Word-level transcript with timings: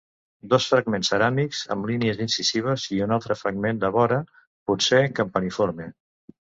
Dos 0.53 0.63
fragments 0.69 1.11
ceràmics 1.13 1.59
amb 1.75 1.91
línies 1.91 2.23
incisives 2.25 2.89
i 2.97 2.99
un 3.09 3.15
altre 3.19 3.39
fragment 3.45 3.83
de 3.85 3.93
vora, 4.01 4.21
potser 4.73 5.05
campaniforme. 5.23 5.93